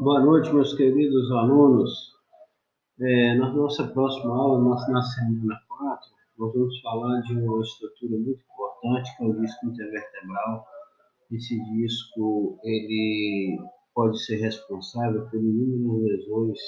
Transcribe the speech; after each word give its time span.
Boa 0.00 0.20
noite, 0.20 0.54
meus 0.54 0.74
queridos 0.74 1.28
alunos. 1.32 1.90
É, 3.00 3.34
na 3.34 3.52
nossa 3.52 3.84
próxima 3.88 4.32
aula, 4.32 4.62
na 4.88 5.02
semana 5.02 5.60
4, 5.66 6.10
nós 6.38 6.54
vamos 6.54 6.80
falar 6.82 7.20
de 7.22 7.32
uma 7.32 7.60
estrutura 7.60 8.16
muito 8.16 8.40
importante, 8.40 9.16
que 9.16 9.24
é 9.24 9.26
o 9.26 9.40
disco 9.40 9.66
intervertebral. 9.66 10.64
Esse 11.32 11.60
disco 11.72 12.60
ele 12.62 13.58
pode 13.92 14.24
ser 14.24 14.36
responsável 14.36 15.28
por 15.28 15.40
inúmeras 15.40 16.20
lesões 16.20 16.60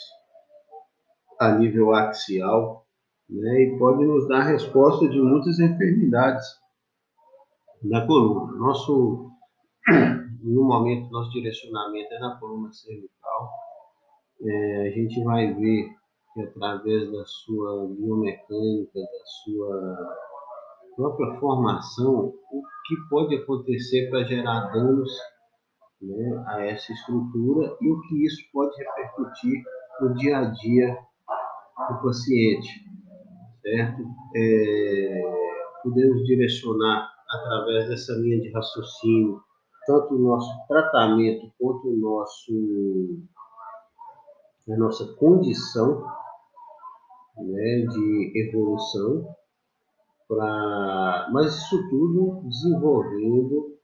a 1.39 1.53
nível 1.57 1.95
axial 1.95 2.85
né, 3.29 3.63
e 3.63 3.79
pode 3.79 4.05
nos 4.07 4.27
dar 4.27 4.43
resposta 4.43 5.09
de 5.09 5.21
muitas 5.21 5.61
enfermidades 5.61 6.49
da 7.85 8.05
coluna. 8.05 8.57
Nosso 8.57 9.31
no 10.43 10.65
momento, 10.65 11.11
nosso 11.11 11.31
direcionamento 11.31 12.15
é 12.15 12.19
na 12.19 12.37
coluna 12.37 12.73
cervical. 12.73 13.20
É, 14.43 14.89
a 14.89 14.91
gente 14.91 15.23
vai 15.23 15.53
ver 15.55 15.89
que 16.33 16.43
através 16.43 17.11
da 17.13 17.25
sua 17.25 17.89
biomecânica, 17.89 19.01
da 19.01 19.25
sua 19.45 20.17
própria 20.97 21.39
formação, 21.41 22.33
o 22.53 22.63
que 22.87 22.97
pode 23.09 23.37
acontecer 23.37 24.09
para 24.11 24.25
gerar 24.25 24.73
danos 24.73 25.11
né, 26.03 26.45
a 26.47 26.65
essa 26.67 26.93
estrutura 26.93 27.77
e 27.81 27.91
o 27.91 28.01
que 28.03 28.25
isso 28.25 28.43
pode 28.53 28.77
repercutir 28.77 29.63
no 30.01 30.15
dia 30.15 30.39
a 30.39 30.45
dia 30.51 30.99
do 31.89 32.03
paciente, 32.03 32.85
certo? 33.63 34.03
É, 34.37 35.23
podemos 35.83 36.25
direcionar 36.27 37.11
através 37.31 37.89
dessa 37.89 38.13
linha 38.15 38.41
de 38.41 38.51
raciocínio 38.53 39.43
tanto 39.87 40.15
o 40.15 40.19
nosso 40.19 40.51
tratamento 40.69 41.51
quanto 41.59 41.89
o 41.89 41.97
nosso, 41.97 42.53
a 44.73 44.77
nossa 44.77 45.07
condição 45.15 46.05
né, 47.37 47.87
de 47.89 48.33
evolução, 48.49 49.27
pra, 50.29 51.29
mas 51.33 51.57
isso 51.57 51.89
tudo 51.89 52.43
desenvolvendo 52.49 53.77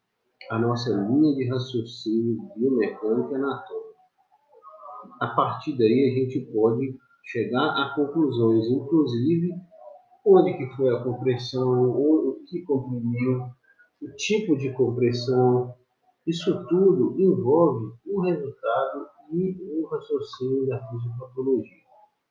a 0.50 0.58
nossa 0.58 0.90
linha 0.90 1.34
de 1.34 1.48
raciocínio 1.48 2.38
biomecânica 2.56 3.36
anatômica. 3.36 3.86
A 5.20 5.28
partir 5.28 5.76
daí 5.76 6.10
a 6.10 6.20
gente 6.20 6.40
pode 6.52 6.96
chegar 7.24 7.64
a 7.64 7.94
conclusões, 7.94 8.66
inclusive 8.68 9.50
onde 10.24 10.54
que 10.56 10.66
foi 10.76 10.94
a 10.94 11.02
compressão, 11.02 11.90
o 11.90 12.44
que 12.48 12.62
comprimiu, 12.62 13.42
o 14.02 14.08
tipo 14.16 14.56
de 14.56 14.72
compressão, 14.72 15.74
isso 16.26 16.66
tudo 16.68 17.14
envolve 17.18 17.94
o 18.06 18.20
resultado 18.20 19.06
e 19.30 19.56
o 19.60 19.86
raciocínio 19.86 20.66
da 20.66 20.80
fisiopatologia. 20.88 21.86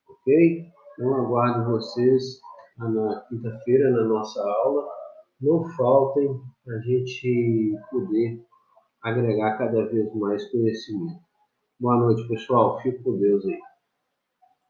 Ok? 0.10 0.66
Então 0.94 1.14
aguardo 1.16 1.72
vocês 1.72 2.40
na 2.78 3.22
quinta-feira 3.30 3.92
na 3.92 4.04
nossa 4.04 4.42
aula. 4.42 4.88
Não 5.42 5.64
faltem 5.76 6.40
para 6.64 6.76
a 6.76 6.80
gente 6.80 7.74
poder 7.92 8.42
agregar 9.02 9.58
cada 9.58 9.86
vez 9.86 10.14
mais 10.16 10.50
conhecimento. 10.50 11.20
Boa 11.80 11.98
noite, 11.98 12.28
pessoal. 12.28 12.80
Fico 12.82 13.04
com 13.04 13.18
Deus 13.18 13.46
aí. 13.46 13.60